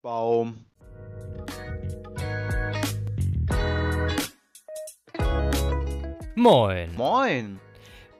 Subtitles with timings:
[0.00, 0.64] Baum.
[6.36, 6.94] Moin.
[6.96, 7.58] Moin.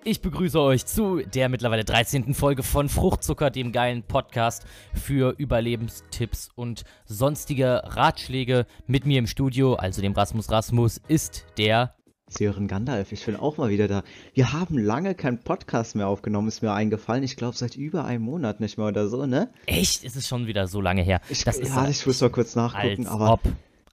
[0.03, 2.35] Ich begrüße euch zu der mittlerweile 13.
[2.35, 8.67] Folge von Fruchtzucker, dem geilen Podcast für Überlebenstipps und sonstige Ratschläge.
[8.88, 11.95] Mit mir im Studio, also dem Rasmus Rasmus, ist der
[12.31, 14.03] Sören Gandalf, ich bin auch mal wieder da.
[14.35, 17.23] Wir haben lange keinen Podcast mehr aufgenommen, ist mir eingefallen.
[17.23, 19.48] Ich glaube seit über einem Monat nicht mehr oder so, ne?
[19.66, 20.05] Echt?
[20.05, 21.20] Ist es schon wieder so lange her?
[21.30, 23.41] Ich, das ist ja, ich muss mal kurz nachgucken, aber ob.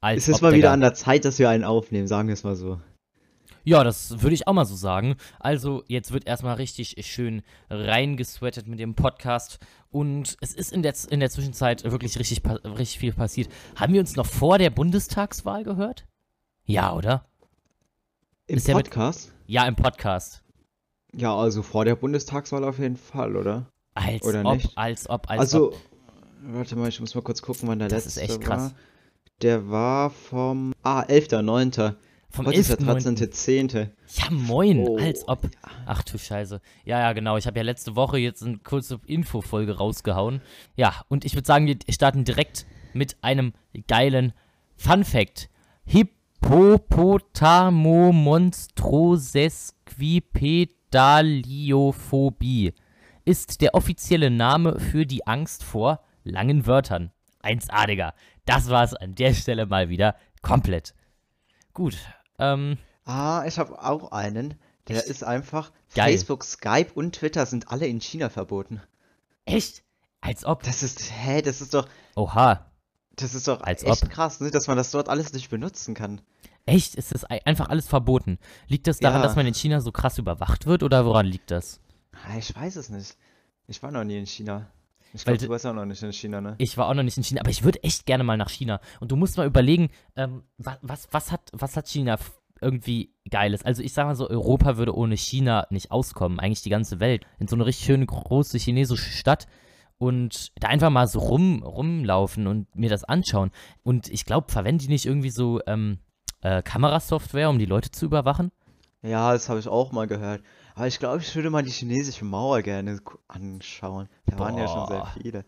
[0.02, 2.55] Es ist mal wieder an der Zeit, dass wir einen aufnehmen, sagen wir es mal
[2.55, 2.80] so.
[3.63, 5.16] Ja, das würde ich auch mal so sagen.
[5.39, 7.41] Also, jetzt wird erstmal richtig schön
[7.72, 9.58] reingesweatet mit dem Podcast.
[9.89, 13.49] Und es ist in der, in der Zwischenzeit wirklich richtig, richtig viel passiert.
[13.75, 16.05] Haben wir uns noch vor der Bundestagswahl gehört?
[16.66, 17.25] Ja, oder?
[18.48, 19.34] Im Ist der mit- Podcast?
[19.48, 20.44] Ja, im Podcast.
[21.13, 23.72] Ja, also vor der Bundestagswahl auf jeden Fall, oder?
[23.95, 24.77] Als Oder ob, nicht?
[24.77, 25.77] als ob, als also, ob.
[26.44, 28.62] warte mal, ich muss mal kurz gucken, wann der Das ist letzte echt krass.
[28.72, 28.76] war.
[29.41, 31.95] Der war vom, ah, 11.9.
[32.30, 33.17] Vom Heute ist der 11.9..
[33.34, 33.89] 13.10.
[34.16, 35.50] Ja, moin, Oh, als ob.
[35.86, 36.59] Ach du Scheiße.
[36.84, 37.38] Ja, ja, genau.
[37.38, 40.41] Ich habe ja letzte Woche jetzt eine kurze Infofolge rausgehauen.
[40.75, 43.53] Ja, und ich würde sagen, wir starten direkt mit einem
[43.88, 44.34] geilen
[44.75, 45.50] Fun Fact.
[51.45, 52.73] Hippopotamomonstrosesquipedaliophobie
[53.25, 57.11] ist der offizielle Name für die Angst vor langen Wörtern.
[57.43, 58.13] 1A, Digga.
[58.45, 60.93] Das war's an der Stelle mal wieder komplett.
[61.73, 61.97] Gut,
[62.39, 64.55] ähm, Ah, ich habe auch einen.
[64.88, 65.05] Der Echt?
[65.07, 66.09] ist einfach, Geil.
[66.11, 68.81] Facebook, Skype und Twitter sind alle in China verboten.
[69.45, 69.83] echt?
[70.21, 70.63] Als ob.
[70.63, 72.66] Das ist, hä, das ist doch, Oha.
[73.16, 74.09] das ist doch Als echt ob.
[74.09, 76.19] krass, ne, dass man das dort alles nicht benutzen kann.
[76.66, 76.95] Echt?
[76.95, 78.39] Ist das ei- einfach alles verboten?
[78.67, 79.27] Liegt das daran, Ja.
[79.27, 81.80] dass man in China so krass überwacht wird oder woran liegt das?
[82.13, 83.16] Ah, Ich weiß es nicht.
[83.67, 84.67] Ich war noch nie in China.
[85.13, 86.55] Ich glaube, du- warst auch noch nicht in China, ne?
[86.57, 88.81] Ich war auch noch nicht in China, aber ich würde echt gerne mal nach China.
[88.99, 92.17] Und du musst mal überlegen, ähm, was, was, was, hat, was hat China
[92.61, 93.63] irgendwie Geiles?
[93.63, 97.25] Also ich sag mal so, Europa würde ohne China nicht auskommen, eigentlich die ganze Welt.
[97.40, 99.47] In so eine richtig schöne, große chinesische Stadt
[99.97, 103.51] und da einfach mal so rum, rumlaufen und mir das anschauen.
[103.84, 106.00] Und ich glaube, verwenden die nicht irgendwie so ähm,
[106.45, 108.51] äh, Kamerasoftware, um die Leute zu überwachen?
[109.01, 110.41] Ja, das habe ich auch mal gehört.
[110.75, 114.09] Aber ich glaube, ich würde mal die chinesische Mauer gerne anschauen.
[114.25, 115.13] Da waren ja schon sehr Boah.
[115.22, 115.45] viele.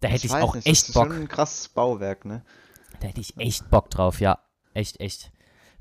[0.00, 1.06] Da hätte ich, weiß auch nicht, echt das ist Bock.
[1.06, 2.44] schon ein krasses Bauwerk, ne?
[3.00, 4.38] Da hätte ich echt Bock drauf, ja.
[4.74, 5.32] Echt, echt.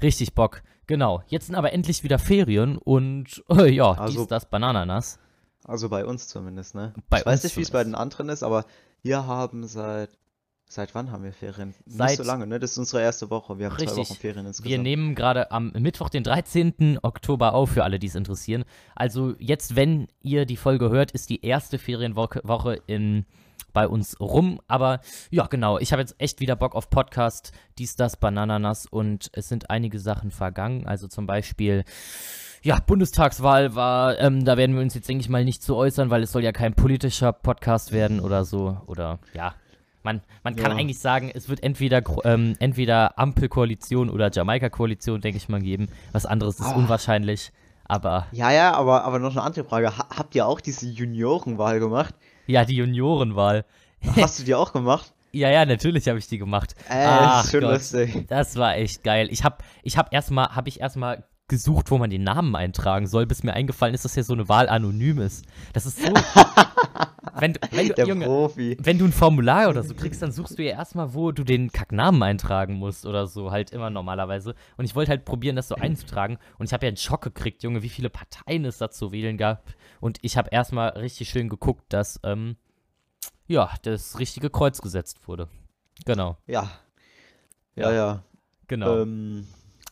[0.01, 0.61] Richtig Bock.
[0.87, 1.23] Genau.
[1.27, 5.19] Jetzt sind aber endlich wieder Ferien und äh, ja, Also- dies, das, Banananas.
[5.67, 6.93] Also bei uns zumindest, ne?
[7.09, 8.65] Bei ich weiß nicht, wie es bei den anderen ist, aber
[9.01, 10.11] wir haben seit.
[10.67, 11.73] Seit wann haben wir Ferien?
[11.85, 12.59] Seit- Nicht so lange, ne?
[12.59, 13.59] Das ist unsere erste Woche.
[13.59, 14.09] Wir haben zwei Richtig.
[14.09, 14.69] Wochen Ferien insgesamt.
[14.69, 16.99] Wir nehmen gerade am Mittwoch, den 13.
[17.03, 18.65] Oktober auf, für alle, die es interessieren.
[18.95, 23.25] Also jetzt, wenn ihr die Folge hört, ist die erste Ferienwoche Woche in,
[23.73, 24.59] bei uns rum.
[24.67, 29.29] Aber ja, genau, ich habe jetzt echt wieder Bock auf Podcast, dies, das, Banananas und
[29.33, 30.87] es sind einige Sachen vergangen.
[30.87, 31.83] Also zum Beispiel,
[32.63, 36.09] ja, Bundestagswahl war, ähm, da werden wir uns jetzt, denke ich mal, nicht zu äußern,
[36.09, 38.81] weil es soll ja kein politischer Podcast werden oder so.
[38.87, 39.53] Oder ja.
[40.05, 40.77] Man, man kann Ja.
[40.77, 45.87] eigentlich sagen, es wird entweder, ähm, entweder Ampelkoalition oder Jamaika-Koalition, denke ich mal, geben.
[46.13, 46.75] Was anderes ist Ah.
[46.75, 47.51] unwahrscheinlich.
[47.87, 49.97] Aber Ja, ja, aber, aber noch eine andere Frage.
[49.97, 52.13] Ha habt ihr auch diese Juniorenwahl gemacht?
[52.47, 53.65] ja, die Juniorenwahl.
[54.15, 55.11] Hast du die auch gemacht?
[55.31, 56.75] Ja, ja, natürlich habe ich die gemacht.
[56.89, 57.71] Äh, Ach ist schon Gott.
[57.73, 58.25] lustig.
[58.29, 59.27] Das war echt geil.
[59.31, 63.25] Ich habe ich hab erstmal hab ich erstmal gesucht, wo man den Namen eintragen soll,
[63.25, 65.45] bis mir eingefallen ist, dass ja so eine Wahl anonym ist.
[65.73, 66.07] Das ist so.
[67.39, 68.77] wenn, du- wenn, du, Der Junge, Profi.
[68.79, 71.71] wenn du ein Formular oder so kriegst, dann suchst du ja erstmal, wo du den
[71.71, 74.55] Kacknamen eintragen musst oder so, halt immer normalerweise.
[74.77, 76.37] Und ich wollte halt probieren, das so einzutragen.
[76.57, 79.37] Und ich habe ja einen Schock gekriegt, Junge, wie viele Parteien es da zu wählen
[79.37, 79.63] gab.
[79.99, 82.55] Und ich habe erstmal richtig schön geguckt, dass, ähm,
[83.47, 85.47] ja, das richtige Kreuz gesetzt wurde.
[86.05, 86.71] Genau, Ja.
[87.75, 88.23] Ja, Ja, ja.
[88.67, 89.01] genau.
[89.03, 89.45] Ähm,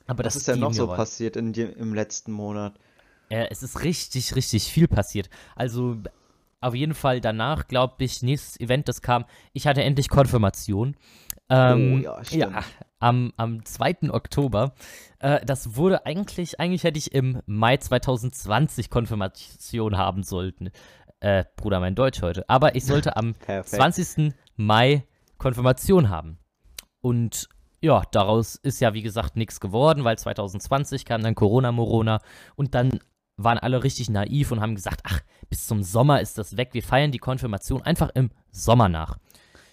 [0.08, 0.98] Aber was das ist die noch so Juniorwahl.
[0.98, 2.74] passiert in dem, im letzten Monat?
[3.30, 5.30] Äh, es ist richtig, richtig viel passiert.
[5.56, 5.98] Also
[6.62, 10.96] auf jeden Fall danach, glaube ich, nächstes Event, das kam, ich hatte endlich Konfirmation.
[11.50, 12.42] Ähm, Oh, ja, stimmt.
[12.54, 12.64] ja,
[13.00, 14.10] am, am 2.
[14.12, 14.74] Oktober.
[15.20, 20.70] Äh, das wurde eigentlich, eigentlich hätte ich im Mai 2020 Konfirmation haben sollten.
[21.20, 22.48] Äh, Bruder, mein Deutsch heute.
[22.50, 23.76] Aber ich sollte am Perfekt.
[23.82, 24.34] 20.
[24.56, 25.06] Mai
[25.38, 26.38] Konfirmation haben.
[27.02, 27.50] Und
[27.84, 32.20] ja, daraus ist ja wie gesagt nichts geworden, weil 2020 kam dann Corona-Morona
[32.56, 33.00] und dann
[33.36, 35.20] waren alle richtig naiv und haben gesagt, ach,
[35.50, 39.18] bis zum Sommer ist das weg, wir feiern die Konfirmation einfach im Sommer nach.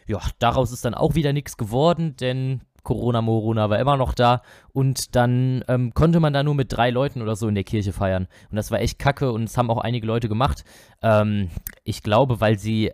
[0.08, 4.42] Ja, daraus ist dann auch wieder nichts geworden, denn Corona-Morona war immer noch da
[4.72, 7.92] und dann ähm, konnte man da nur mit drei Leuten oder so in der Kirche
[7.92, 8.26] feiern.
[8.50, 10.64] Und das war echt kacke und es haben auch einige Leute gemacht.
[11.00, 11.48] Ähm,
[11.84, 12.90] ich glaube, weil sie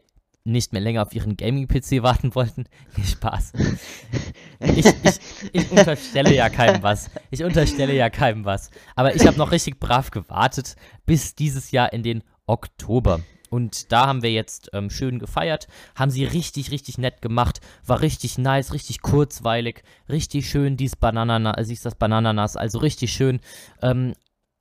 [0.46, 2.64] nicht mehr länger auf ihren Gaming-PC warten wollten.
[2.96, 3.52] Nee, Spaß.
[4.58, 5.20] Ich, ich,
[5.52, 7.10] ich unterstelle ja keinem was.
[7.30, 8.70] Ich unterstelle ja keinem was.
[8.94, 13.20] Aber ich habe noch richtig brav gewartet bis dieses Jahr in den Oktober.
[13.50, 18.00] Und da haben wir jetzt ähm, schön gefeiert, haben sie richtig, richtig nett gemacht, war
[18.00, 23.40] richtig nice, richtig kurzweilig, richtig schön dies Banananas, also das Banananas, also richtig schön,
[23.82, 24.14] ähm,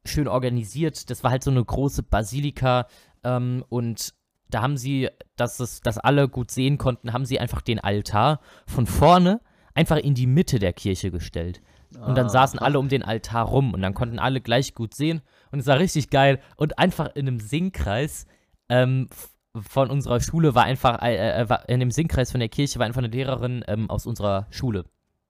[0.05, 1.09] schön organisiert.
[1.09, 2.87] Das war halt so eine große Basilika
[3.23, 4.13] ähm, und
[4.49, 8.39] da haben sie, dass es, dass alle gut sehen konnten, haben sie einfach den Altar
[8.67, 9.41] von vorne
[9.73, 11.61] einfach in die Mitte der Kirche gestellt.
[11.93, 14.93] Und dann Ah, saßen alle um den Altar rum und dann konnten alle gleich gut
[14.93, 15.21] sehen.
[15.51, 16.41] Und es war richtig geil.
[16.57, 18.25] Und einfach in einem Singkreis
[18.67, 19.07] ähm,
[19.55, 22.85] von unserer Schule war einfach, äh, äh, war, in dem Singkreis von der Kirche war
[22.85, 24.83] einfach eine Lehrerin ähm, aus unserer Schule.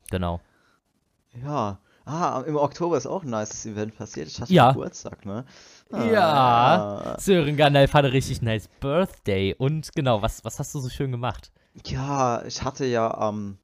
[0.10, 0.42] Genau.
[1.44, 1.80] Ja.
[2.06, 4.28] Ah, im Oktober ist auch ein nice Event passiert.
[4.28, 4.72] Ich hatte Ja.
[4.72, 5.44] Geburtstag, ne?
[5.92, 7.16] Ja.
[7.20, 9.54] Sören Gandalf hatte richtig nice Birthday.
[9.58, 11.52] Und genau, was, was hast du so schön gemacht?
[11.86, 13.58] Ja, ich hatte ja am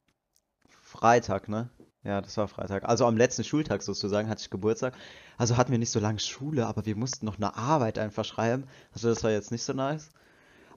[0.69, 1.69] Freitag, ne?
[2.03, 2.83] Ja, das war Freitag.
[2.83, 4.95] Also am letzten Schultag sozusagen hatte ich Geburtstag.
[5.37, 8.65] Also hatten wir nicht so lange Schule, aber wir mussten noch eine Arbeit einfach schreiben.
[8.93, 10.09] Also das war jetzt nicht so nice.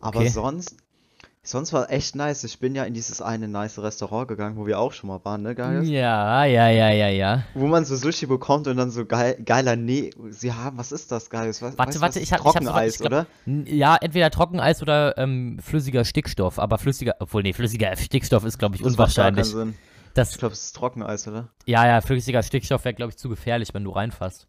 [0.01, 0.29] Aber Okay.
[0.29, 0.77] sonst,
[1.45, 2.43] sonst war echt nice.
[2.45, 5.43] Ich bin ja in dieses eine nice Restaurant gegangen, wo wir auch schon mal waren,
[5.43, 5.87] ne, Gaius?
[5.89, 7.43] Ja, ja, ja, ja, ja.
[7.55, 10.11] Wo man so Sushi bekommt und dann so geil, geiler Nee.
[10.31, 11.31] Sie haben, was ist das?
[11.31, 13.27] Was, Warte, weißt warte, ich hab- ich hab so- Trockeneis, ich glaub- oder?
[13.67, 16.59] Ja, entweder Trockeneis oder ähm, flüssiger Stickstoff.
[16.59, 19.75] Aber flüssiger, obwohl, nee, flüssiger Stickstoff ist, glaube ich, Das macht gar keinen unwahrscheinlich.
[19.75, 19.79] Sinn.
[20.15, 21.49] Das, Ich glaube, es ist Trockeneis, oder?
[21.67, 24.47] ja, ja, flüssiger Stickstoff wäre, glaube ich, zu gefährlich, wenn du reinfasst.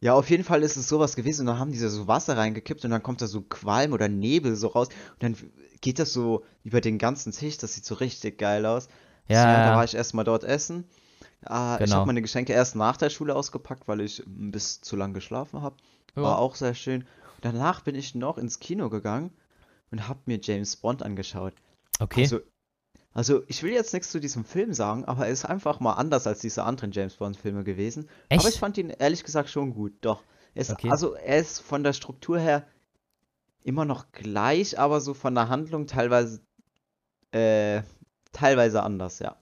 [0.00, 2.36] Ja, auf jeden Fall ist es sowas gewesen und dann haben die da so Wasser
[2.36, 5.36] reingekippt und dann kommt da so Qualm oder Nebel so raus und dann
[5.80, 8.88] geht das so über den ganzen Tisch, das sieht so richtig geil aus.
[9.28, 9.70] Ja, Deswegen, ja.
[9.70, 10.84] da war ich erstmal dort essen.
[11.44, 11.96] Ah, Ich Genau.
[11.96, 15.62] habe meine Geschenke erst nach der Schule ausgepackt, weil ich ein bisschen zu lang geschlafen
[15.62, 15.76] habe.
[16.14, 17.02] War auch sehr schön.
[17.02, 19.30] Und danach bin ich noch ins Kino gegangen
[19.90, 21.52] und habe mir James Bond angeschaut.
[22.00, 22.22] Okay.
[22.22, 22.40] Also,
[23.16, 26.26] also ich will jetzt nichts zu diesem Film sagen, aber er ist einfach mal anders
[26.26, 28.10] als diese anderen James Bond-Filme gewesen.
[28.28, 28.42] Echt?
[28.42, 30.22] Aber ich fand ihn ehrlich gesagt schon gut, doch.
[30.54, 30.90] Er ist, Okay.
[30.90, 32.66] Also er ist von der Struktur her
[33.64, 36.42] immer noch gleich, aber so von der Handlung teilweise
[37.32, 37.80] äh,
[38.32, 39.36] teilweise anders, ja.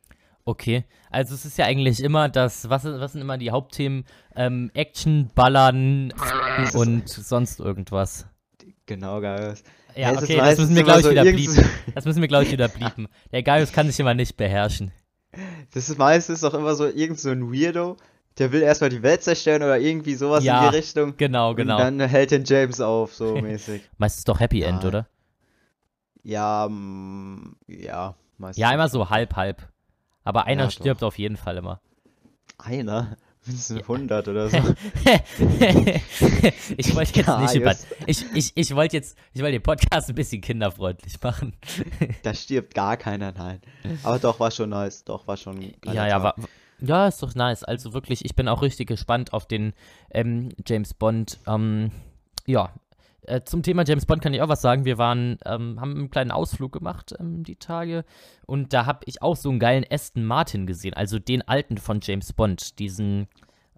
[0.45, 4.05] Okay, also es ist ja eigentlich immer das, was, was sind immer die Hauptthemen?
[4.37, 6.13] Ähm, Action, Ballern
[6.75, 8.27] und sonst irgendwas.
[8.87, 9.55] Genau, geil.
[9.97, 11.65] Ja, es okay, das müssen wir, immer glaube ich, so wieder bliepen.
[11.95, 13.09] Das müssen wir, glaube ich, wieder bliepen.
[13.33, 14.93] Der Gaius kann sich immer nicht beherrschen.
[15.73, 17.97] Das ist meistens auch immer so irgend so ein Weirdo,
[18.39, 21.17] der will erstmal die Welt zerstören oder irgendwie sowas Ja, in die Richtung.
[21.17, 21.75] Genau, genau.
[21.77, 23.83] Und dann hält den James auf, so mäßig.
[23.99, 24.89] Meistens doch Happy End, Ja.
[24.89, 25.09] oder?
[26.23, 28.61] Ja, mm, ja, meistens.
[28.61, 29.69] Ja, immer so halb, halb.
[30.25, 31.81] Aber einer Ja, stirbt auf jeden Fall immer.
[32.59, 33.17] Einer?
[33.47, 34.57] Mindestens 100 oder so.
[36.77, 37.75] ich wollte jetzt nicht über.
[38.07, 41.55] Ich, ich, ich wollte jetzt, ich wollte den Podcast ein bisschen kinderfreundlich machen.
[42.23, 43.61] Da stirbt gar keiner, nein.
[44.03, 45.05] Aber doch, war schon nice.
[45.05, 45.75] Doch, war schon.
[45.85, 46.35] Ja, ja, war,
[46.81, 47.65] ja, ist doch nice.
[47.65, 49.75] Also wirklich, ich bin auch richtig gespannt auf den
[50.11, 51.39] ähm, James Bond.
[51.47, 51.91] Ähm,
[52.47, 52.73] ja,
[53.27, 54.85] äh, zum Thema James Bond kann ich auch was sagen.
[54.85, 58.05] Wir waren, ähm, haben einen kleinen Ausflug gemacht ähm, die Tage
[58.47, 62.01] und da habe ich auch so einen geilen Aston Martin gesehen, also den alten von
[62.03, 63.27] James Bond, diesen.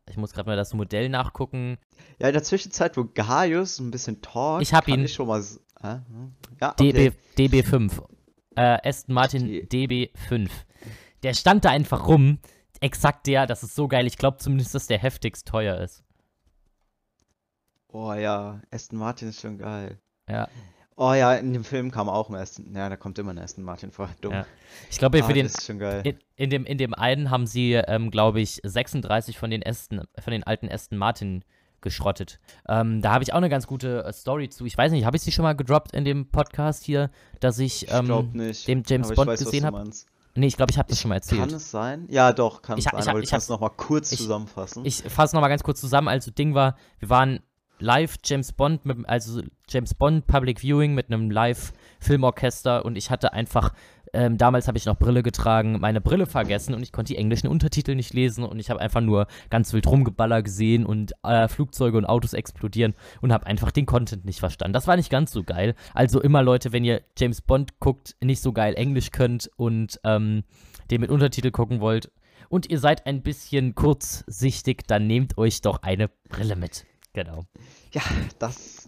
[0.08, 1.78] Ich muss gerade mal das Modell nachgucken.
[2.20, 5.04] Ja, in der Zwischenzeit, wo Gaius ein bisschen talkt, Ich hab kann ihn.
[5.04, 5.42] ich schon mal.
[5.82, 6.32] Hm?
[6.60, 7.12] Ja, okay.
[7.36, 8.02] DB, DB5.
[8.54, 10.48] Äh, Aston Martin Die- DB5.
[11.24, 12.38] Der stand da einfach rum.
[12.80, 14.06] Exakt der, das ist so geil.
[14.06, 16.04] Ich glaube zumindest, dass der heftigst teuer ist.
[17.92, 19.98] Oh ja, Aston Martin ist schon geil.
[20.28, 20.48] Ja.
[20.98, 22.74] Oh ja, in dem Film kam auch ein Aston.
[22.74, 24.08] Ja, da kommt immer ein Aston Martin vor.
[24.22, 24.32] Dumm.
[24.32, 24.46] Ja.
[24.90, 26.00] Ich glaube, Ah, für den, das ist schon geil.
[26.04, 30.02] in, in, dem, in dem einen haben sie, ähm, glaube ich, 36 von den, Aston,
[30.18, 31.44] von den alten Aston Martin
[31.82, 32.40] geschrottet.
[32.66, 34.64] Ähm, da habe ich auch eine ganz gute äh, Story zu.
[34.64, 37.84] Ich weiß nicht, habe ich sie schon mal gedroppt in dem Podcast hier, dass ich,
[37.88, 38.66] Ich ähm, nicht.
[38.66, 39.90] den James ich Bond weiß, gesehen du habe?
[40.34, 41.40] Nee, ich glaube, ich habe das schon mal erzählt.
[41.40, 42.06] Kann es sein?
[42.10, 43.70] Ja, doch, kann Ich es ich sein, hab- aber du ich kannst hab's- noch mal
[43.70, 44.84] kurz ich- zusammenfassen.
[44.84, 46.08] Ich fasse nochmal ganz kurz zusammen.
[46.08, 47.40] Also, Ding war, wir waren
[47.78, 53.32] live James Bond, mit, also James Bond Public Viewing mit einem Live-Filmorchester und ich hatte
[53.32, 53.72] einfach,
[54.12, 57.48] ähm, damals habe ich noch Brille getragen, meine Brille vergessen und ich konnte die englischen
[57.48, 61.98] Untertitel nicht lesen und ich habe einfach nur ganz wild rumgeballer gesehen und äh, Flugzeuge
[61.98, 64.72] und Autos explodieren und habe einfach den Content nicht verstanden.
[64.72, 65.74] Das war nicht ganz so geil.
[65.94, 70.44] Also immer Leute, wenn ihr James Bond guckt, nicht so geil Englisch könnt und ähm,
[70.90, 72.10] den mit Untertitel gucken wollt,
[72.48, 76.86] und ihr seid ein bisschen kurzsichtig, dann nehmt euch doch eine Brille mit.
[77.16, 77.44] Genau.
[77.92, 78.02] Ja,
[78.38, 78.86] das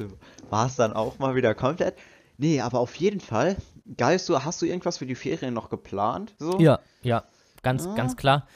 [0.50, 1.94] war es dann auch mal wieder komplett.
[2.36, 3.56] Nee, aber auf jeden Fall.
[3.96, 6.34] Gaius, du, hast du irgendwas für die Ferien noch geplant?
[6.38, 6.58] So?
[6.60, 7.24] Ja, ja,
[7.62, 7.94] ganz, Ah.
[7.94, 8.46] ganz klar.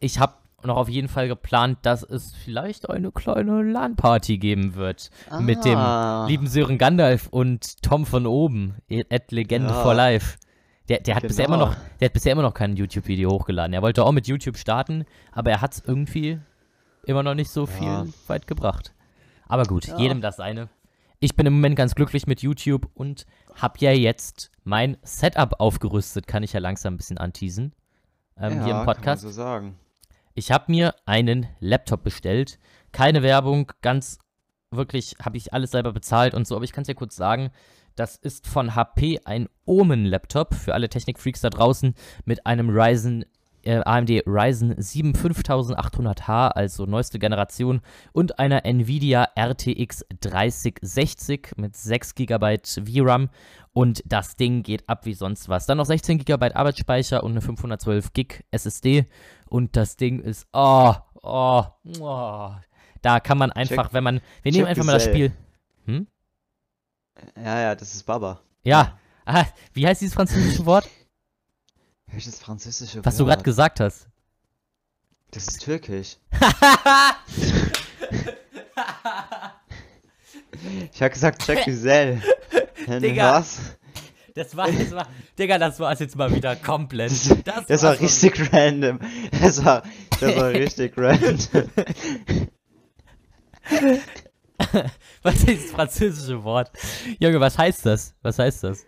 [0.00, 5.10] Ich habe noch auf jeden Fall geplant, dass es vielleicht eine kleine LAN-Party geben wird.
[5.40, 8.74] Mit dem Ah, lieben Sören Gandalf und Tom von oben,
[9.10, 9.82] at Legende Ja.
[9.82, 10.36] for Life.
[10.90, 11.70] Der, der, hat bisher immer Genau.
[11.70, 13.72] noch, der hat bisher immer noch kein YouTube-Video hochgeladen.
[13.72, 16.40] Er wollte auch mit YouTube starten, aber er hat es irgendwie
[17.06, 18.06] immer noch nicht so viel Ja.
[18.26, 18.92] weit gebracht.
[19.48, 19.98] Aber gut, Ja.
[19.98, 20.68] jedem das seine.
[21.20, 26.26] Ich bin im Moment ganz glücklich mit YouTube und habe ja jetzt mein Setup aufgerüstet,
[26.28, 27.74] kann ich ja langsam ein bisschen anteasen.
[28.36, 29.22] Ähm, ja, hier im Podcast.
[29.22, 29.78] Kann man so sagen.
[30.34, 32.60] Ich habe mir einen Laptop bestellt.
[32.92, 34.18] Keine Werbung, ganz
[34.70, 37.50] wirklich habe ich alles selber bezahlt und so, aber ich kann es dir kurz sagen,
[37.96, 43.24] das ist von HP ein Omen-Laptop für alle Technikfreaks da draußen mit einem Ryzen,
[43.64, 47.80] äh, AMD Ryzen 7 5800H, also neueste Generation,
[48.12, 53.30] und einer Nvidia RTX 3060 mit 6 GB VRAM
[53.72, 55.66] und das Ding geht ab wie sonst was.
[55.66, 59.06] Dann noch 16 GB Arbeitsspeicher und eine 512 GB SSD
[59.48, 61.64] und das Ding ist, oh, oh,
[62.00, 62.50] oh.
[63.02, 65.04] Da kann man einfach, Check- wenn man, wir nehmen einfach mal das.
[65.04, 65.32] Spiel.
[65.84, 66.06] Hm?
[67.36, 68.40] Ja, ja, das ist Baba.
[68.64, 68.98] Ja.
[69.24, 70.88] Ah, wie heißt dieses französische Wort?
[72.10, 73.30] Welches französische Was du Wort?
[73.34, 74.08] gerade gesagt hast.
[75.30, 76.16] Das ist türkisch.
[80.92, 82.20] Ich hab gesagt Jack Güzel.
[83.00, 83.34] Digga.
[83.34, 83.76] Was?
[84.34, 85.06] Das war, das war,
[85.38, 87.10] Digga, das war es jetzt mal wieder komplett.
[87.10, 88.98] Das, das war war's mal richtig random.
[89.40, 89.82] Das war,
[90.20, 91.38] das war richtig random.
[95.22, 96.70] Was ist dieses französische Wort?
[97.18, 98.14] Junge, was heißt das?
[98.22, 98.84] Was heißt das?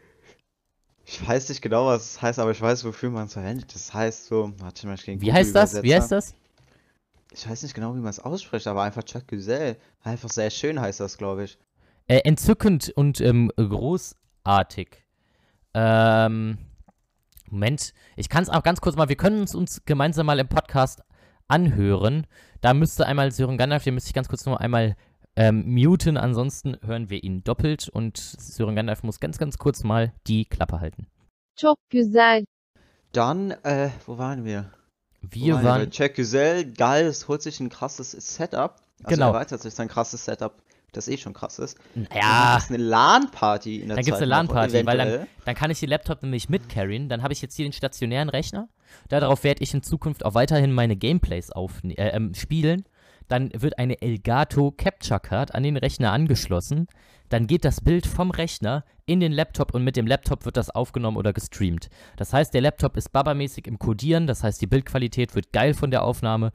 [1.13, 3.75] Ich weiß nicht genau, was es heißt, aber ich weiß, wofür man es verwendet.
[3.75, 5.83] Das heißt so, warte mal, ich geh in Wie heißt das?
[5.83, 6.35] Wie heißt das?
[7.33, 9.77] Ich weiß nicht genau, wie man es ausspricht, aber einfach Chuck Güzel.
[10.05, 11.59] Einfach sehr schön heißt das, glaube ich.
[12.07, 15.05] Äh, entzückend und ähm, großartig.
[15.75, 16.59] Ähm,
[17.51, 20.49] Moment, ich kann es auch ganz kurz mal, wir können es uns gemeinsam mal im
[20.49, 21.03] Podcast
[21.49, 22.29] anhören.
[22.61, 24.97] Da müsste einmal Sören Gandalf, den müsste ich ganz kurz nur einmal
[25.37, 30.13] ähm, muten, ansonsten hören wir ihn doppelt und Sören Gandalf muss ganz, ganz kurz mal
[30.27, 31.07] die Klappe halten.
[31.57, 32.45] Çok güzel.
[33.13, 34.71] Dann, äh, wo waren wir?
[35.23, 38.77] Wo Wir Bei waren, Jack Güzel, geil, es holt sich ein krasses Setup.
[39.03, 39.29] Also Genau.
[39.29, 41.79] erweitert sich sein krasses Setup, das eh schon krass ist.
[42.15, 45.27] ja, Das ist eine LAN-Party in der Dann gibt's zweiten eine LAN-Party, weil dann-.
[45.45, 47.09] Dann kann ich die Laptop nämlich mitcarryen.
[47.09, 48.69] Dann habe ich jetzt hier den stationären Rechner.
[49.09, 52.85] Darauf werde ich in Zukunft auch weiterhin meine Gameplays aufne- äh, ähm, spielen.
[53.31, 56.89] Dann wird eine Elgato Capture Card an den Rechner angeschlossen.
[57.29, 60.69] Dann geht das Bild vom Rechner in den Laptop und mit dem Laptop wird das
[60.69, 61.91] aufgenommen oder gestreamt.
[62.17, 64.27] Das heißt, der Laptop ist babamäßig im Codieren.
[64.27, 66.51] Das heißt, die Bildqualität wird geil von der Aufnahme,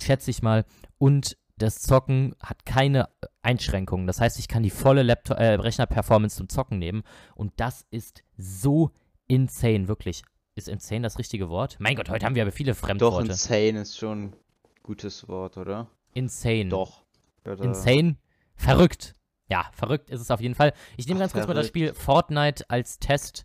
[0.00, 0.64] schätze ich mal.
[0.98, 3.08] Und das Zocken hat keine
[3.42, 4.06] Einschränkungen.
[4.06, 7.02] Das heißt, ich kann die volle äh, Rechner-Performance zum Zocken nehmen.
[7.34, 8.92] Und das ist so
[9.26, 10.22] insane, wirklich.
[10.54, 11.76] Ist insane das richtige Wort?
[11.80, 13.32] Mein Gott, heute haben wir aber viele Doch, Fremdworte.
[13.32, 14.32] insane ist schon ein
[14.84, 15.88] gutes Wort, oder?
[16.14, 16.68] Insane.
[16.68, 17.04] Doch.
[17.44, 18.16] Oder- Insane.
[18.54, 19.14] Verrückt.
[19.48, 20.72] Ja, verrückt ist es auf jeden Fall.
[20.96, 21.66] Ich nehme Ach, ganz kurz mal das.
[21.66, 23.44] Spiel Fortnite als Test.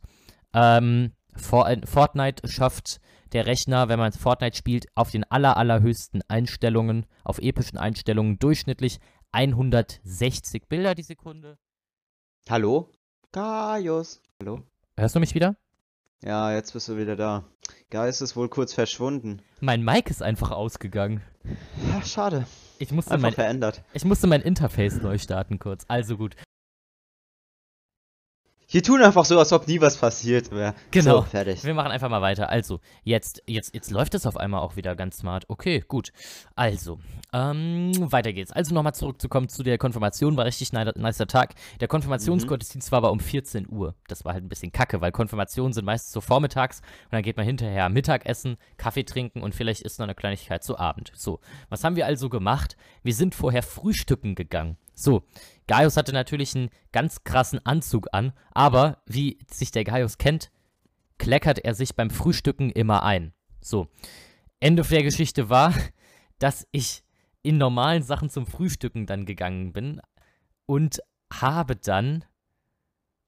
[0.53, 3.00] Ähm, For äh, Fortnite schafft
[3.34, 9.00] der Rechner, wenn man Fortnite spielt, auf den aller, allerhöchsten Einstellungen, auf epischen Einstellungen, durchschnittlich
[9.31, 11.57] 160 Bilder die Sekunde.
[12.50, 12.89] Hallo?
[13.31, 14.22] Gaius.
[14.41, 14.62] Hallo?
[14.98, 15.57] Hörst du mich wieder?
[16.25, 17.44] Ja, jetzt bist du wieder da.
[17.91, 19.41] Geist ist wohl kurz verschwunden.
[19.60, 21.22] Mein Mic ist einfach ausgegangen.
[21.94, 22.46] Ja, schade.
[22.79, 23.84] Ich musste, Einfach mein, verändert.
[23.94, 25.86] ich musste mein Interface neu starten kurz.
[25.88, 26.36] Also gut.
[28.67, 30.74] Hier tun einfach so, als ob nie was passiert wäre.
[30.91, 31.17] Genau.
[31.17, 31.63] So, fertig.
[31.63, 32.50] Wir machen einfach mal weiter.
[32.50, 35.45] Also, jetzt, jetzt, jetzt läuft es auf einmal auch wieder ganz smart.
[35.50, 36.12] Okay, gut.
[36.55, 37.00] Also,
[37.31, 38.51] ähm, weiter geht's.
[38.51, 40.36] Also nochmal zurückzukommen zu der Konfirmation.
[40.38, 41.53] War richtig ni- nicer Tag.
[41.79, 43.95] Der Konfirmationsgottesdienst war aber um 14 Uhr.
[44.07, 47.38] Das war halt ein bisschen kacke, weil Konfirmationen sind meistens so vormittags und dann geht
[47.38, 51.12] man hinterher Mittagessen, Kaffee trinken und vielleicht ist noch eine Kleinigkeit zu Abend.
[51.15, 52.77] So, was haben wir also gemacht?
[53.03, 54.77] Wir sind vorher frühstücken gegangen.
[54.96, 55.24] So,
[55.68, 60.52] Gaius hatte natürlich einen ganz krassen Anzug an, aber wie sich der Gaius kennt,
[61.18, 63.34] kleckert er sich beim Frühstücken immer ein.
[63.62, 63.88] So.
[64.60, 65.74] Ende der Geschichte war,
[66.40, 67.04] dass ich
[67.42, 70.02] in normalen Sachen zum Frühstücken dann gegangen bin
[70.66, 72.25] und habe dann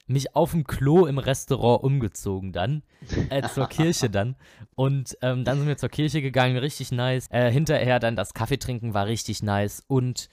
[0.08, 2.84] mich auf dem Klo im Restaurant umgezogen dann,
[3.30, 4.36] äh, zur Kirche dann.
[4.76, 7.28] Und ähm, dann sind wir zur Kirche gegangen, richtig nice.
[7.30, 9.84] Äh, hinterher dann das Kaffee trinken war richtig nice.
[9.86, 10.30] Und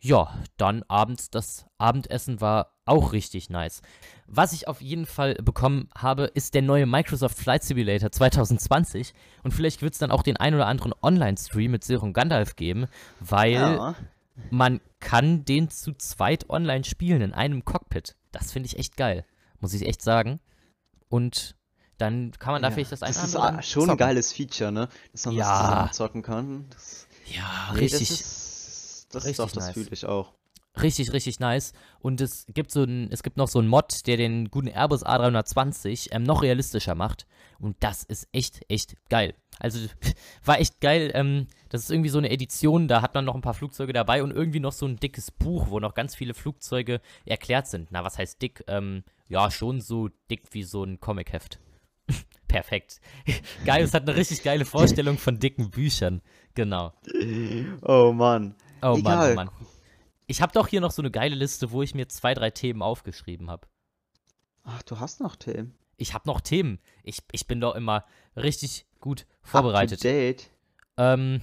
[0.00, 3.82] ja, dann abends das Abendessen war auch richtig nice.
[4.26, 9.12] Was ich auf jeden Fall bekommen habe, ist der neue Microsoft Flight Simulator 2020.
[9.42, 12.86] Und vielleicht wird es dann auch den ein oder anderen Online-Stream mit Serum Gandalf geben,
[13.20, 13.94] weil Ja.
[14.50, 18.16] man kann den zu zweit online spielen in einem Cockpit.
[18.32, 19.24] Das finde ich echt geil,
[19.60, 20.40] muss ich echt sagen.
[21.08, 21.56] Und
[21.98, 23.24] dann kann man da Ja, vielleicht das eine das
[23.66, 24.88] ist schon ein geiles Feature, ne?
[25.12, 25.44] Dass man Ja.
[25.44, 26.64] das zusammen zocken kann.
[26.70, 28.08] Das, Ja, nee, richtig.
[29.10, 29.74] Das ist, das ist richtig doch, das nice.
[29.74, 30.34] fühle ich auch.
[30.80, 31.72] Richtig, richtig nice.
[31.98, 35.04] Und es gibt so ein, es gibt noch so einen Mod, der den guten Airbus
[35.04, 37.26] A320 ähm, noch realistischer macht.
[37.58, 39.34] Und das ist echt, echt geil.
[39.58, 39.80] Also
[40.44, 41.10] war echt geil.
[41.14, 44.22] Ähm, das ist irgendwie so eine Edition, da hat man noch ein paar Flugzeuge dabei
[44.22, 47.88] und irgendwie noch so ein dickes Buch, wo noch ganz viele Flugzeuge erklärt sind.
[47.90, 48.62] Na, was heißt dick?
[48.68, 51.58] Ähm, ja, schon so dick wie so ein Comicheft.
[52.48, 53.00] Perfekt.
[53.64, 56.22] Gaius hat eine richtig geile Vorstellung von dicken Büchern.
[56.54, 56.92] Genau.
[57.82, 58.54] Oh Mann.
[58.82, 59.32] Oh Mann, Egal.
[59.32, 59.50] oh Mann.
[60.26, 62.82] Ich habe doch hier noch so eine geile Liste, wo ich mir zwei, drei Themen
[62.82, 63.66] aufgeschrieben habe.
[64.62, 65.74] Ach, du hast noch Themen.
[65.96, 66.78] Ich habe noch Themen.
[67.02, 68.04] Ich, ich bin doch immer
[68.36, 69.98] richtig gut vorbereitet.
[69.98, 70.50] Up to date.
[70.96, 71.40] Ähm,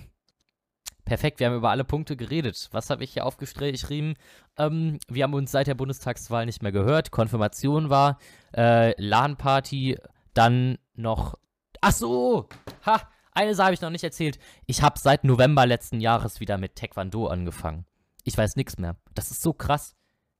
[1.06, 2.70] perfekt, wir haben über alle Punkte geredet.
[2.72, 4.16] Was habe ich hier aufgeschrieben?
[4.58, 7.12] Ähm, wir haben uns seit der Bundestagswahl nicht mehr gehört.
[7.12, 8.20] Konfirmation war,
[8.56, 9.98] äh, LAN-Party,
[10.34, 11.36] dann noch.
[11.82, 12.48] Ach so!
[12.86, 13.02] Ha!
[13.38, 14.40] Eine Sache habe ich noch nicht erzählt.
[14.66, 17.86] Ich habe seit November letzten Jahres wieder mit Taekwondo angefangen.
[18.24, 18.96] Ich weiß nichts mehr.
[19.14, 19.96] Das ist so krass.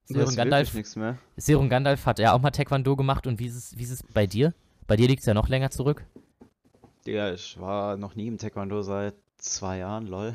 [0.06, 0.76] Serum Gandalf.
[1.36, 4.04] Serum Gandalf hat ja auch mal Taekwondo gemacht und wie ist es, wie ist es
[4.14, 4.56] bei dir?
[4.88, 6.06] Bei dir liegt es ja noch länger zurück.
[7.06, 10.34] Digga, ich war noch nie im Taekwondo seit zwei Jahren, lol.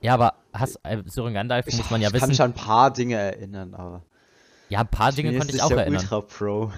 [0.00, 2.20] Ja, aber hast, äh, Sören Gandalf Ich, muss man ja ich wissen.
[2.22, 4.02] kann mich an ein paar Dinge erinnern, aber
[4.70, 6.00] ja, ein paar ich Dinge konnte ich auch erinnern.
[6.02, 6.72] Ultra Pro.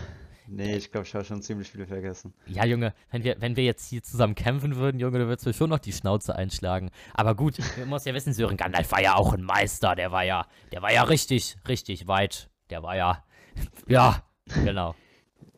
[0.54, 2.34] Nee, ich glaube, ich habe schon ziemlich viele vergessen.
[2.46, 5.54] Ja, Junge, wenn wir, wenn wir jetzt hier zusammen kämpfen würden, Junge, du würdest mir
[5.54, 6.90] schon noch die Schnauze einschlagen.
[7.14, 9.94] Aber gut, du musst ja wissen, Sören Gandalf war ja auch ein Meister.
[9.94, 12.50] Der war ja, der war ja richtig, richtig weit.
[12.68, 13.24] Der war ja,
[13.86, 14.94] ja, genau.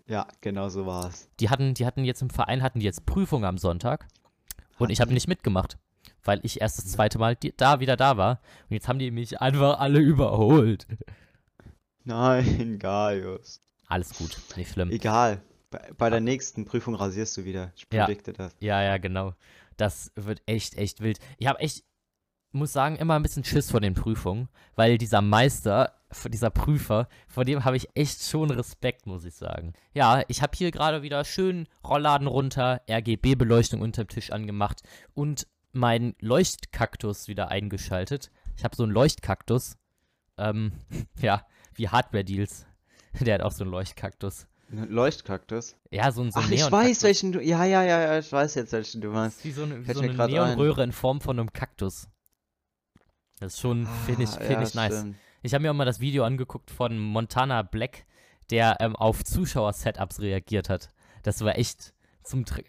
[0.06, 1.28] Ja, genau so war es.
[1.40, 4.06] Die hatten, die hatten jetzt im Verein, hatten die jetzt Prüfung am Sonntag.
[4.78, 5.76] Und ich habe nicht mitgemacht,
[6.22, 8.40] weil ich erst das zweite Mal die, da wieder da war.
[8.68, 10.86] Und jetzt haben die mich einfach alle überholt.
[12.04, 13.60] Nein, Gaius.
[13.94, 14.90] Alles gut, nicht schlimm.
[14.90, 15.40] Egal.
[15.70, 17.72] Bei, bei der nächsten Prüfung rasierst du wieder.
[17.76, 18.06] Ich Ja.
[18.06, 18.52] predikte das.
[18.58, 19.34] Ja, ja, genau.
[19.76, 21.20] Das wird echt, echt wild.
[21.38, 21.84] Ich habe echt,
[22.50, 25.94] muss sagen, immer ein bisschen Schiss vor den Prüfungen, weil dieser Meister,
[26.28, 29.74] dieser Prüfer, vor dem habe ich echt schon Respekt, muss ich sagen.
[29.92, 34.82] Ja, ich habe hier gerade wieder schön Rollladen runter, RGB-Beleuchtung unterm Tisch angemacht
[35.14, 38.32] und meinen Leuchtkaktus wieder eingeschaltet.
[38.56, 39.76] Ich habe so einen Leuchtkaktus.
[40.36, 40.72] Ähm,
[41.20, 42.66] ja, wie Hardware-Deals.
[43.20, 44.46] Der hat auch so einen Leuchtkaktus.
[44.70, 45.76] Ein Leuchtkaktus.
[45.90, 47.40] Ja, so ein so Ach, ich weiß, welchen du.
[47.40, 49.38] Ja, ja, ja, ja, ich weiß jetzt, welchen du meinst.
[49.38, 50.34] Das ist wie so eine, wie so eine grad ein.
[50.34, 52.08] Neonröhre in Form von einem Kaktus.
[53.40, 54.98] Das ist schon, finde ich, Ah, find ja, ich nice.
[54.98, 55.16] stimmt.
[55.42, 58.06] Ich habe mir auch mal das Video angeguckt von Montana Black,
[58.50, 60.88] der ähm, auf Zuschauer-Setups reagiert hat.
[61.22, 62.62] Das war echt zum Tr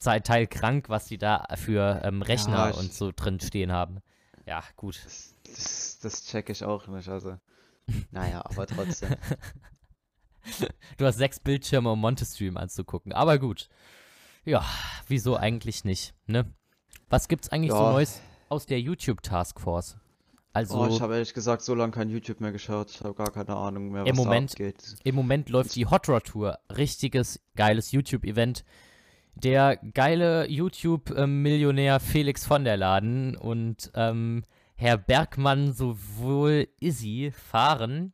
[0.00, 4.00] Teil krank, was die da für ähm, Rechner ich- und so drin stehen haben.
[4.46, 5.00] Ja, gut.
[5.04, 7.36] Das, das, das check ich auch nicht, also.
[8.12, 9.16] Naja, aber trotzdem.
[10.96, 13.12] Du hast sechs Bildschirme, um Montestream anzugucken.
[13.12, 13.68] Aber gut.
[14.44, 14.64] Ja,
[15.06, 16.46] wieso eigentlich nicht, ne?
[17.10, 17.92] Was gibt's eigentlich so Ja.
[17.92, 19.96] Neues aus der YouTube-Taskforce?
[20.54, 20.80] Also.
[20.80, 22.90] Oh, ich habe ehrlich gesagt so lange kein YouTube mehr geschaut.
[22.90, 24.96] Ich habe gar keine Ahnung mehr, was Im da Moment- abgeht.
[25.04, 26.58] Im Moment läuft die Hot Rod Tour.
[26.74, 28.64] Richtiges, geiles YouTube-Event.
[29.34, 38.12] Der geile YouTube-Millionär Felix von der Laden und ähm, Herr Bergmann sowohl Izzy fahren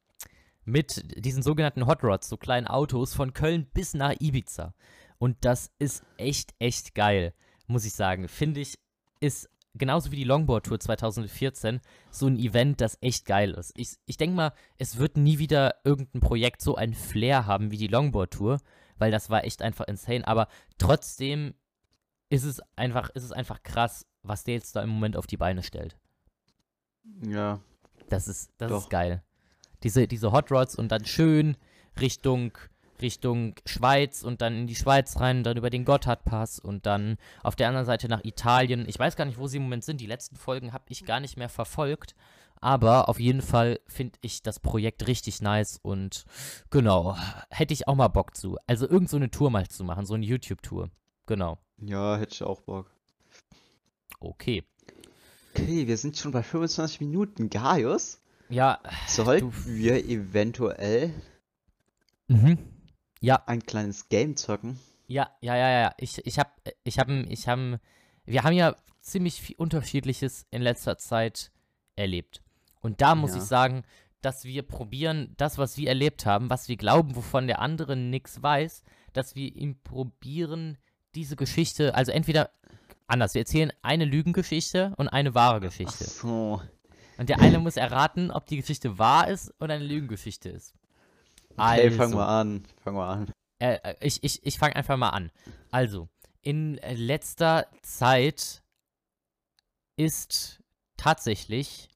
[0.65, 4.75] mit diesen sogenannten Hot Rods, so kleinen Autos, von Köln bis nach Ibiza.
[5.19, 7.35] Und das ist echt, echt geil,
[7.67, 8.29] muss ich sagen.
[8.29, 8.79] Finde ich,
[9.21, 13.73] ist genauso wie die Longboard Tour 2014 so ein Event, das echt geil ist.
[13.77, 17.77] Ich, ich denke mal, es wird nie wieder irgendein Projekt so ein Flair haben wie
[17.79, 18.61] die Longboard Tour,
[18.97, 20.27] weil das war echt einfach insane.
[20.27, 20.49] Aber
[20.79, 21.55] trotzdem
[22.31, 25.37] ist es einfach, ist es einfach krass, was der jetzt da im Moment auf die
[25.37, 25.97] Beine stellt.
[27.23, 27.61] Ja,
[28.09, 28.83] Das ist, das Doch.
[28.83, 29.23] ist geil.
[29.85, 31.57] Diese, diese Hot Rods und dann schön
[32.01, 32.53] Richtung,
[33.01, 37.55] Richtung Schweiz und dann in die Schweiz rein, dann über den Gotthardpass und dann auf
[37.55, 38.89] der anderen Seite nach Italien.
[38.89, 40.01] Ich weiß gar nicht, wo sie im Moment sind.
[40.01, 42.15] Die letzten Folgen habe ich gar nicht mehr verfolgt.
[42.61, 46.25] Aber auf jeden Fall finde ich das Projekt richtig nice und
[46.71, 47.15] genau,
[47.51, 48.57] hätte ich auch mal Bock zu.
[48.67, 50.91] Also irgend so eine Tour mal zu machen, so eine YouTube-Tour.
[51.27, 51.59] Genau.
[51.79, 52.91] ja, hätte ich auch Bock.
[54.19, 54.65] Okay.
[55.51, 57.51] Okay, wir sind schon bei 25 Minuten.
[57.51, 58.19] Gaius?
[58.49, 61.13] Ja, Sollten du- wir eventuell
[62.29, 62.59] mhm.
[63.21, 64.79] Ja, ein kleines Game zocken?
[65.07, 65.95] Ja, ja, ja, ja.
[65.99, 66.53] Ich, ich hab,
[66.83, 67.59] ich hab, ich hab,
[68.27, 71.51] wir haben ja ziemlich viel Unterschiedliches in letzter Zeit
[71.97, 72.43] erlebt.
[72.81, 73.39] Und da muss Ja.
[73.39, 73.83] ich sagen,
[74.21, 78.43] dass wir probieren, das, was wir erlebt haben, was wir glauben, wovon der andere nichts
[78.43, 80.77] weiß, dass wir ihm probieren,
[81.15, 82.51] diese Geschichte, also entweder
[83.07, 86.05] anders, wir erzählen eine Lügengeschichte und eine wahre Ach Geschichte.
[86.05, 86.61] so.
[87.19, 90.75] Und der eine muss erraten, ob die Geschichte wahr ist oder eine Lügengeschichte ist.
[91.51, 92.65] Okay, also, fangen wir an.
[92.83, 93.31] Fangen wir an.
[93.61, 95.31] Äh, äh, ich ich, ich fange einfach mal an.
[95.71, 96.09] Also,
[96.43, 98.63] in letzter Zeit
[99.97, 100.61] ist
[100.97, 101.89] tatsächlich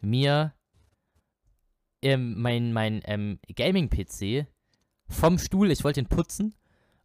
[0.00, 0.54] mir
[2.02, 4.46] ähm, mein, mein ähm, Gaming-PC
[5.08, 6.54] vom Stuhl, ich wollte ihn putzen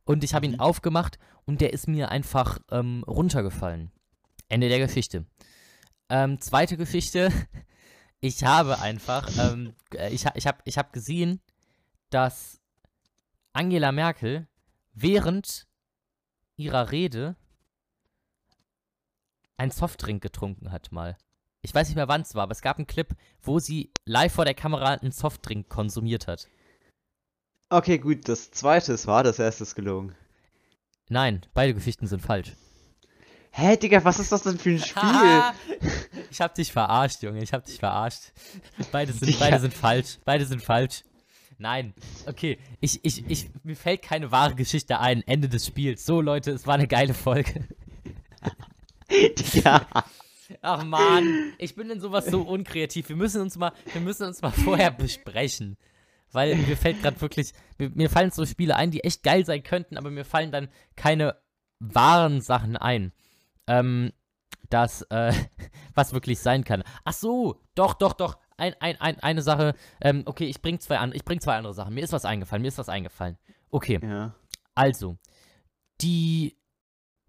[0.05, 0.60] und ich habe ihn Mhm.
[0.60, 3.91] aufgemacht und der ist mir einfach ähm, runtergefallen.
[4.47, 5.25] Ende der Geschichte.
[6.10, 7.32] Ähm, zweite Geschichte.
[8.22, 11.39] Ich habe einfach, ähm, äh, ich, ich habe ich hab gesehen,
[12.10, 12.60] dass
[13.54, 14.50] Angela Merkel
[14.93, 15.69] während
[16.58, 17.38] ihrer Rede
[19.56, 21.17] einen Softdrink getrunken hat mal.
[21.62, 24.34] Ich weiß nicht mehr, wann es war, aber es gab einen Clip, wo sie live
[24.34, 26.50] vor der Kamera einen Softdrink konsumiert hat.
[27.69, 30.15] Okay, gut, das zweite ist wahr, das erste ist gelogen.
[31.10, 32.54] Nein, beide Geschichten sind falsch.
[33.51, 35.01] Hä, Digga, was ist das denn für ein Spiel?
[35.01, 35.53] Haha.
[36.31, 37.41] ich hab dich verarscht, Junge.
[37.41, 38.31] Ich hab dich verarscht.
[38.91, 39.39] Beide sind, Digga.
[39.39, 40.19] beide sind falsch.
[40.25, 41.03] Beide sind falsch.
[41.57, 41.93] Nein.
[42.25, 42.57] Okay.
[42.79, 45.23] Ich, ich, ich, mir fällt keine wahre Geschichte ein.
[45.27, 46.05] Ende des Spiels.
[46.05, 47.67] So, Leute, es war eine geile Folge.
[49.09, 49.85] Digga.
[50.62, 53.09] Ach man, ich bin in sowas so unkreativ.
[53.09, 55.77] Wir müssen uns mal, wir müssen uns mal vorher besprechen.
[56.31, 59.63] Weil mir fällt gerade wirklich, mir, mir fallen so Spiele ein, die echt geil sein
[59.63, 61.35] könnten, aber mir fallen dann keine
[61.79, 63.13] wahren Sachen ein.
[63.69, 64.12] Ähm,
[64.69, 65.34] das, äh,
[65.95, 66.84] was wirklich sein kann.
[67.03, 68.38] Ach so, doch, doch, doch.
[68.58, 69.73] Ein, ein, ein, eine Sache.
[70.01, 71.93] Ähm, okay, ich bring zwei an, ich bring zwei andere Sachen.
[71.93, 73.38] Mir ist was eingefallen, mir ist was eingefallen.
[73.71, 73.99] Okay.
[74.03, 74.36] Ja.
[74.75, 75.17] Also,
[76.01, 76.58] die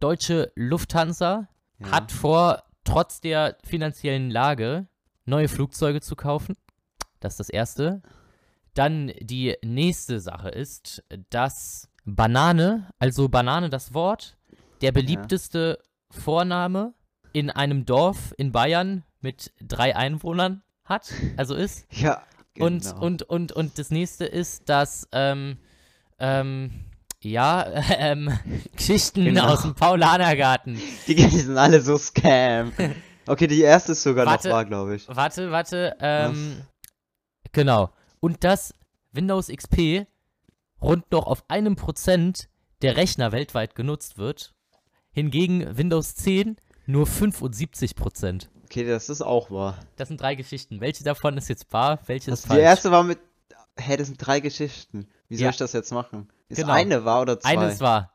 [0.00, 1.48] deutsche Lufthansa
[1.79, 1.90] ja.
[1.90, 4.88] hat vor, trotz der finanziellen Lage
[5.24, 6.57] neue Flugzeuge zu kaufen.
[7.20, 8.03] Das ist das Erste.
[8.74, 14.37] Dann die nächste Sache ist, dass Banane, also Banane das Wort,
[14.81, 15.79] der beliebteste
[16.11, 16.94] Vorname
[17.33, 21.87] in einem Dorf in Bayern mit drei Einwohnern hat, also ist.
[21.92, 22.23] Ja.
[22.59, 23.01] Und, genau.
[23.01, 25.57] und, und, und das nächste ist, dass, ähm,
[26.18, 26.85] ähm,
[27.23, 27.64] ja,
[27.96, 28.37] ähm,
[28.77, 29.46] Geschichten Genau.
[29.46, 30.79] aus dem Paulanergarten.
[31.07, 32.73] Digga, die sind alle so Scam.
[33.27, 34.49] Okay, die erste ist sogar Warte.
[34.49, 35.07] noch wahr, glaube ich.
[35.09, 36.62] Warte, warte, ähm,
[37.53, 37.90] genau.
[38.18, 38.75] Und dass
[39.12, 40.07] Windows XP
[40.83, 42.49] rund noch auf einem Prozent
[42.83, 44.55] der Rechner weltweit genutzt wird,
[45.12, 48.51] hingegen Windows 10 nur 75 Prozent.
[48.64, 49.79] Okay, das ist auch wahr.
[49.96, 50.81] Das sind drei Geschichten.
[50.81, 52.59] Welche davon ist jetzt wahr, welche ist Also falsch?
[52.59, 53.18] die erste war mit.
[53.77, 55.09] Hä, das sind drei Geschichten.
[55.29, 55.51] Wie soll Ja.
[55.51, 56.29] ich das jetzt machen?
[56.49, 56.73] Ist Genau.
[56.73, 57.51] eine wahr oder zwei?
[57.51, 58.12] Eine ist wahr.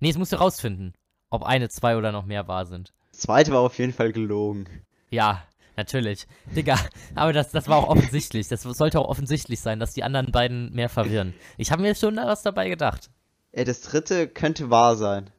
[0.00, 0.94] Nee, es musst du rausfinden,
[1.30, 2.92] ob eine, zwei oder noch mehr wahr sind.
[3.12, 4.66] Das zweite war auf jeden Fall gelogen.
[5.10, 5.42] Ja,
[5.76, 6.26] natürlich.
[6.54, 6.78] Digga,
[7.14, 8.48] aber das, das war auch offensichtlich.
[8.48, 11.34] Das sollte auch offensichtlich sein, dass die anderen beiden mehr verwirren.
[11.56, 13.10] Ich habe mir schon was dabei gedacht.
[13.52, 15.30] Ey, das dritte könnte wahr sein.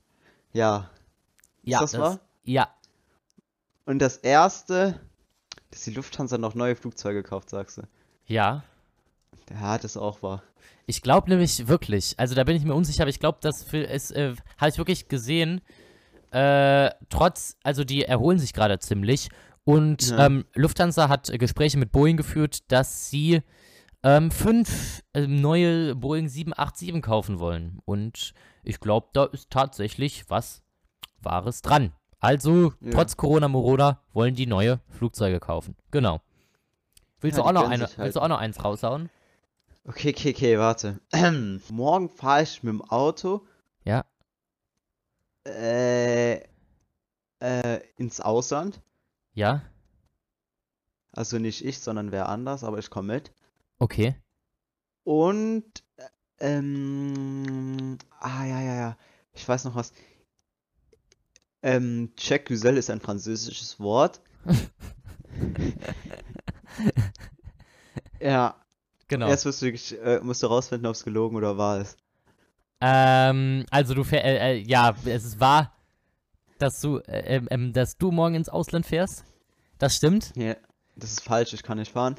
[0.51, 0.89] Ja.
[1.69, 2.19] Ja, das wahr?
[2.43, 2.69] Ja,
[3.85, 4.99] Und das erste,
[5.71, 7.81] dass die Lufthansa noch neue Flugzeuge kauft, sagst du.
[8.25, 8.63] ja.
[9.51, 10.43] Ja, das ist auch wahr.
[10.85, 14.11] Ich glaube nämlich wirklich, also da bin ich mir unsicher, aber ich glaube, das es
[14.11, 15.61] äh, habe ich wirklich gesehen.
[16.31, 19.29] Äh, trotz, also die erholen sich gerade ziemlich.
[19.63, 20.27] Und Ja.
[20.27, 23.41] ähm, Lufthansa hat äh, Gespräche mit Boeing geführt, dass sie
[24.03, 27.79] ähm, fünf ähm, neue Boeing 787 kaufen wollen.
[27.85, 30.61] Und ich glaube, da ist tatsächlich was
[31.23, 31.93] Wahres dran.
[32.19, 32.91] Also, Ja.
[32.91, 35.75] trotz Corona-Morona wollen die neue Flugzeuge kaufen.
[35.91, 36.21] Genau.
[37.21, 37.97] Willst, Ja, du auch noch eine, halt.
[37.97, 39.09] willst du auch noch eins raushauen?
[39.85, 40.99] Okay, okay, okay, warte.
[41.71, 43.45] Morgen fahre ich mit dem Auto
[43.85, 44.03] Ja.
[45.45, 46.35] äh,
[47.41, 48.81] äh, ins Ausland.
[49.33, 49.63] Ja?
[51.11, 53.31] Also nicht ich, sondern wer anders, aber ich komme mit.
[53.79, 54.15] Okay.
[55.03, 55.65] Und,
[55.97, 56.03] äh,
[56.39, 58.97] ähm, ah, ja, ja, ja.
[59.33, 59.93] Ich weiß noch was.
[61.61, 64.21] Ähm, Check Güzel ist ein französisches Wort.
[68.21, 68.55] Ja,
[69.09, 69.27] Genau.
[69.27, 71.97] erst musst du, äh, musst du rausfinden, ob es gelogen oder wahr ist.
[72.79, 75.75] Ähm, also du fähr, äh, äh, ja, es ist wahr,
[76.59, 79.25] dass du, äh, ähm, ähm, dass du morgen ins Ausland fährst.
[79.79, 80.31] Das stimmt.
[80.35, 80.55] Ja,
[80.95, 82.15] das ist falsch, ich kann nicht fahren.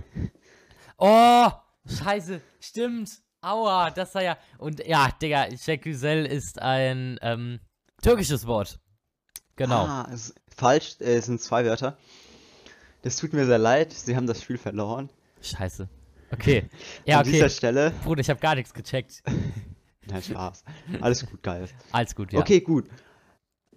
[0.98, 1.48] Oh,
[1.86, 3.10] scheiße, stimmt.
[3.40, 4.36] Aua, das war ja.
[4.58, 7.60] Und ja, Digga, Jack Güzel ist ein ähm,
[8.02, 8.80] türkisches Wort.
[9.60, 9.84] Genau.
[9.84, 11.96] Ah, es ist falsch, äh, es sind zwei Wörter.
[13.02, 15.10] Das tut mir sehr leid, sie haben das Spiel verloren.
[15.42, 15.88] Scheiße.
[16.32, 16.68] Okay.
[17.04, 17.50] Ja, An dieser okay.
[17.54, 17.90] Stelle.
[18.04, 19.22] Bruder, ich habe gar nichts gecheckt.
[20.06, 20.64] Nein, Spaß.
[21.00, 21.68] Alles gut, geil.
[21.92, 22.40] Alles gut, ja.
[22.40, 22.88] Okay, gut.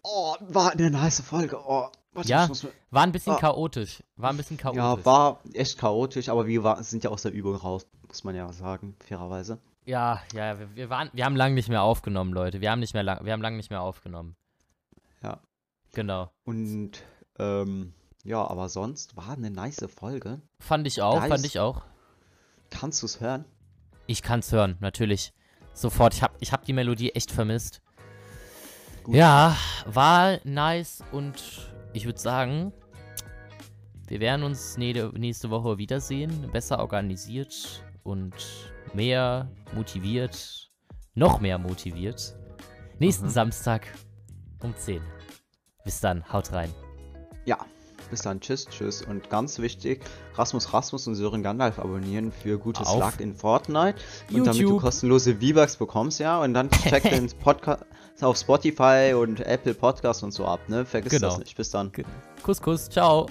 [0.03, 1.57] Oh, war eine nice Folge.
[1.65, 3.37] Oh, warte, Ja, mir- War ein bisschen Ah.
[3.39, 4.03] chaotisch.
[4.15, 4.77] War ein bisschen chaotisch.
[4.77, 8.35] Ja, war echt chaotisch, aber wir war, sind ja aus der Übung raus, muss man
[8.35, 9.59] ja sagen, fairerweise.
[9.85, 12.61] Ja, ja, wir, wir, waren, wir haben lange nicht mehr aufgenommen, Leute.
[12.61, 14.35] Wir haben nicht mehr lang, wir haben lange nicht mehr aufgenommen.
[15.93, 16.31] Genau.
[16.43, 16.91] Und,
[17.39, 20.41] ähm, ja, aber sonst war eine nice Folge.
[20.59, 21.45] Fand ich auch, fand Nice.
[21.45, 21.83] ich auch.
[22.69, 23.45] Kannst du es hören?
[24.07, 25.33] Ich kann's hören, natürlich.
[25.73, 26.13] Sofort.
[26.13, 27.81] Ich hab, ich hab die Melodie echt vermisst.
[29.03, 29.15] Gut.
[29.15, 32.71] Ja, war nice und ich würde sagen,
[34.07, 36.49] wir werden uns nächste Woche wiedersehen.
[36.51, 38.33] Besser organisiert und
[38.93, 40.71] mehr motiviert.
[41.15, 42.35] Noch mehr motiviert.
[42.99, 43.31] Nächsten Mhm.
[43.31, 43.87] Samstag
[44.61, 45.01] um 10.
[45.83, 46.69] Bis dann, haut rein.
[47.45, 47.57] Ja,
[48.09, 48.39] bis dann.
[48.39, 49.01] Tschüss, tschüss.
[49.01, 50.01] Und ganz wichtig,
[50.35, 53.97] Rasmus Rasmus und Sören Gandalf abonnieren für gutes Auf Luck in Fortnite.
[54.31, 54.81] Und damit du YouTube.
[54.81, 56.41] kostenlose V-Bucks bekommst, ja.
[56.41, 57.85] Und dann check den Podcast
[58.21, 60.85] auf Spotify und Apple Podcasts und so ab, ne?
[60.85, 61.29] Vergiss Genau.
[61.29, 61.57] das nicht.
[61.57, 61.91] Bis dann.
[62.43, 63.27] Kuss, Kuss, ciao.